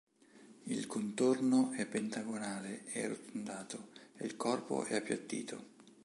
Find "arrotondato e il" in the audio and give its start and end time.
3.03-4.35